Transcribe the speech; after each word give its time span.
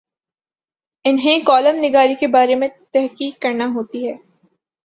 انہیں 1.05 1.39
کالم 1.45 1.75
نگاری 1.83 2.15
کے 2.15 2.27
بارے 2.27 2.55
میں 2.55 2.67
تحقیق 2.91 3.41
کرنا 3.41 3.65
ہوتی 3.65 4.07
ہے۔ 4.07 4.15